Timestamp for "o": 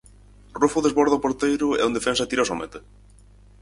1.19-1.23